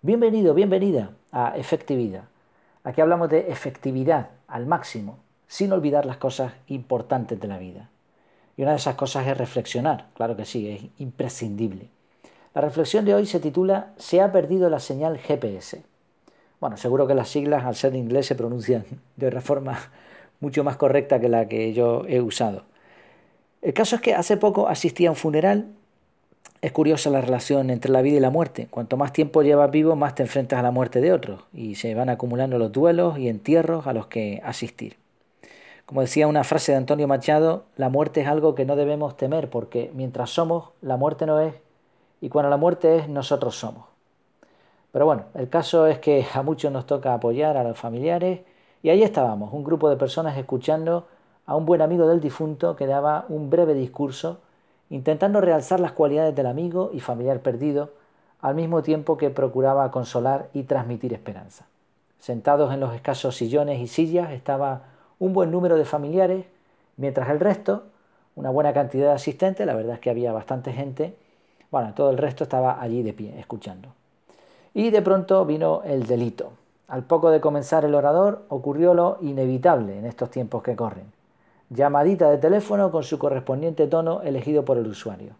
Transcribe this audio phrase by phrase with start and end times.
[0.00, 2.22] Bienvenido, bienvenida a Efectividad.
[2.84, 7.90] Aquí hablamos de efectividad al máximo, sin olvidar las cosas importantes de la vida.
[8.56, 11.88] Y una de esas cosas es reflexionar, claro que sí, es imprescindible.
[12.54, 15.82] La reflexión de hoy se titula Se ha perdido la señal GPS.
[16.60, 18.84] Bueno, seguro que las siglas al ser inglés se pronuncian
[19.16, 19.90] de una forma
[20.38, 22.66] mucho más correcta que la que yo he usado.
[23.62, 25.72] El caso es que hace poco asistí a un funeral
[26.60, 28.66] es curiosa la relación entre la vida y la muerte.
[28.70, 31.94] Cuanto más tiempo llevas vivo, más te enfrentas a la muerte de otros y se
[31.94, 34.96] van acumulando los duelos y entierros a los que asistir.
[35.86, 39.48] Como decía una frase de Antonio Machado, la muerte es algo que no debemos temer
[39.48, 41.54] porque mientras somos, la muerte no es
[42.20, 43.86] y cuando la muerte es, nosotros somos.
[44.90, 48.40] Pero bueno, el caso es que a muchos nos toca apoyar a los familiares
[48.82, 51.06] y ahí estábamos, un grupo de personas escuchando
[51.46, 54.40] a un buen amigo del difunto que daba un breve discurso
[54.90, 57.90] intentando realzar las cualidades del amigo y familiar perdido,
[58.40, 61.66] al mismo tiempo que procuraba consolar y transmitir esperanza.
[62.18, 64.82] Sentados en los escasos sillones y sillas estaba
[65.18, 66.46] un buen número de familiares,
[66.96, 67.84] mientras el resto,
[68.36, 71.16] una buena cantidad de asistentes, la verdad es que había bastante gente,
[71.70, 73.88] bueno, todo el resto estaba allí de pie, escuchando.
[74.72, 76.52] Y de pronto vino el delito.
[76.86, 81.17] Al poco de comenzar el orador ocurrió lo inevitable en estos tiempos que corren
[81.70, 85.34] llamadita de teléfono con su correspondiente tono elegido por el usuario.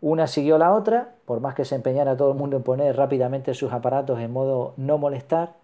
[0.00, 3.54] Una siguió la otra, por más que se empeñara todo el mundo en poner rápidamente
[3.54, 5.54] sus aparatos en modo no molestar,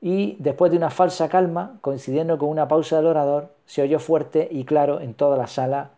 [0.00, 4.48] y después de una falsa calma, coincidiendo con una pausa del orador, se oyó fuerte
[4.50, 5.90] y claro en toda la sala,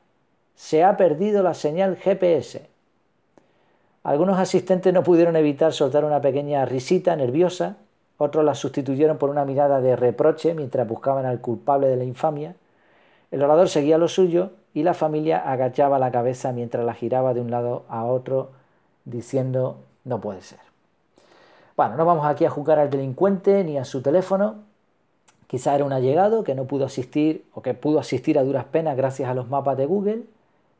[0.56, 2.66] se ha perdido la señal GPS.
[4.02, 7.76] Algunos asistentes no pudieron evitar soltar una pequeña risita nerviosa,
[8.18, 12.54] otros la sustituyeron por una mirada de reproche mientras buscaban al culpable de la infamia,
[13.30, 17.40] el orador seguía lo suyo y la familia agachaba la cabeza mientras la giraba de
[17.40, 18.50] un lado a otro
[19.04, 20.58] diciendo no puede ser.
[21.76, 24.56] Bueno, no vamos aquí a juzgar al delincuente ni a su teléfono.
[25.46, 28.96] Quizá era un allegado que no pudo asistir o que pudo asistir a duras penas
[28.96, 30.22] gracias a los mapas de Google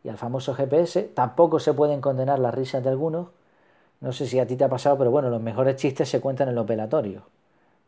[0.04, 1.02] y al famoso GPS.
[1.14, 3.28] Tampoco se pueden condenar las risas de algunos.
[4.00, 6.48] No sé si a ti te ha pasado, pero bueno, los mejores chistes se cuentan
[6.48, 7.22] en los velatorios.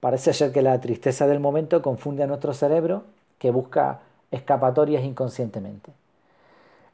[0.00, 3.04] Parece ser que la tristeza del momento confunde a nuestro cerebro
[3.38, 4.00] que busca
[4.32, 5.92] escapatorias inconscientemente.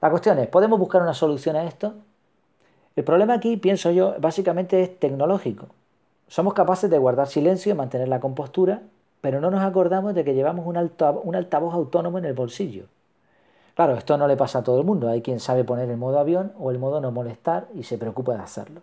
[0.02, 1.94] La cuestión es, ¿podemos buscar una solución a esto?
[2.94, 5.66] El problema aquí, pienso yo, básicamente es tecnológico.
[6.28, 8.82] Somos capaces de guardar silencio y mantener la compostura,
[9.20, 12.84] pero no nos acordamos de que llevamos un, un altavoz autónomo en el bolsillo.
[13.74, 15.08] Claro, esto no le pasa a todo el mundo.
[15.08, 18.34] Hay quien sabe poner el modo avión o el modo no molestar y se preocupa
[18.34, 18.82] de hacerlo.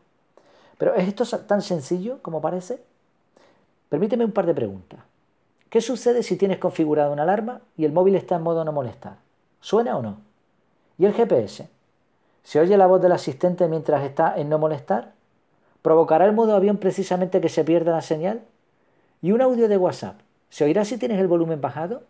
[0.77, 2.81] Pero ¿es esto tan sencillo como parece?
[3.89, 4.99] Permíteme un par de preguntas.
[5.75, 9.17] ¿Qué sucede si tienes configurada una alarma y el móvil está en modo no molestar?
[9.59, 10.19] ¿Suena o no?
[10.97, 11.67] ¿Y el GPS?
[12.43, 15.11] ¿Se oye la voz del asistente mientras está en no molestar?
[15.81, 18.43] ¿Provocará el modo avión precisamente que se pierda la señal?
[19.21, 20.21] ¿Y un audio de WhatsApp?
[20.49, 22.03] ¿Se oirá si tienes el volumen bajado?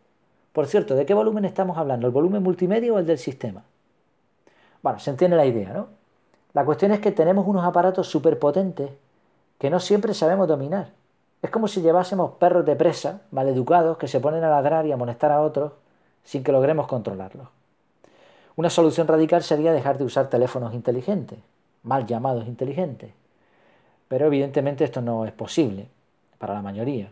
[0.53, 2.05] Por cierto, ¿de qué volumen estamos hablando?
[2.05, 3.63] ¿El volumen multimedia o el del sistema?
[4.83, 5.87] Bueno, se entiende la idea, ¿no?
[6.53, 8.91] La cuestión es que tenemos unos aparatos superpotentes
[9.57, 10.91] que no siempre sabemos dominar
[11.45, 14.97] es como si llevásemos perros de presa, maleducados, que se ponen a ladrar y a
[14.97, 15.73] molestar a otros
[16.23, 17.47] sin que logremos controlarlos.
[18.55, 21.39] Una solución radical sería dejar de usar teléfonos inteligentes,
[21.83, 23.11] mal llamados inteligentes.
[24.07, 25.87] Pero evidentemente esto no es posible
[26.37, 27.09] para la mayoría.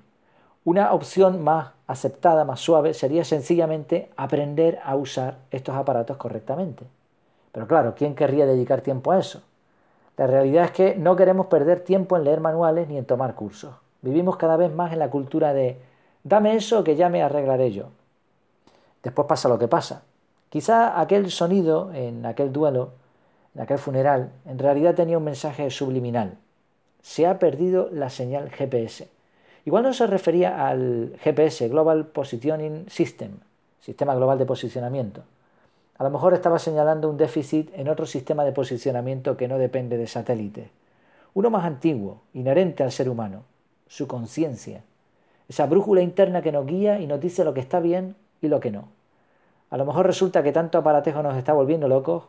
[0.66, 6.86] Una opción más aceptada, más suave, sería sencillamente aprender a usar estos aparatos correctamente.
[7.52, 9.42] Pero claro, ¿quién querría dedicar tiempo a eso?
[10.16, 13.83] La realidad es que no queremos perder tiempo en leer manuales ni en tomar cursos.
[14.04, 15.80] Vivimos cada vez más en la cultura de
[16.24, 17.86] dame eso que ya me arreglaré yo.
[19.02, 20.04] Después pasa lo que pasa.
[20.50, 22.92] Quizá aquel sonido en aquel duelo,
[23.56, 26.38] en aquel funeral, en realidad tenía un mensaje subliminal.
[27.02, 29.08] Se ha perdido la señal GPS.
[29.66, 33.40] Igual no se refería al GPS, Global Positioning System,
[33.80, 35.24] Sistema Global de Posicionamiento.
[35.98, 39.98] A lo mejor estaba señalando un déficit en otro sistema de posicionamiento que no depende
[39.98, 40.70] de satélite.
[41.34, 43.44] Uno más antiguo, inherente al ser humano,
[43.94, 44.82] su conciencia,
[45.48, 48.60] esa brújula interna que nos guía y nos dice lo que está bien y lo
[48.60, 48.88] que no.
[49.70, 52.24] A lo mejor resulta que tanto aparatejo nos está volviendo locos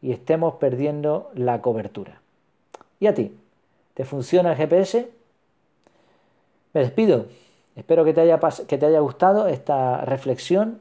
[0.00, 2.22] y estemos perdiendo la cobertura.
[2.98, 3.38] ¿Y a ti?
[3.92, 5.10] ¿Te funciona el GPS?
[6.72, 7.26] Me despido.
[7.76, 10.80] Espero que te haya, que te haya gustado esta reflexión.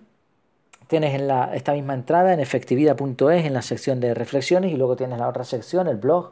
[0.87, 4.95] Tienes en la, esta misma entrada en efectividad.es en la sección de reflexiones y luego
[4.95, 6.31] tienes la otra sección, el blog,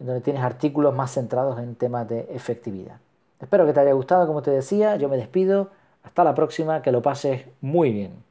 [0.00, 2.98] en donde tienes artículos más centrados en temas de efectividad.
[3.40, 5.70] Espero que te haya gustado, como te decía, yo me despido,
[6.02, 8.27] hasta la próxima, que lo pases muy bien.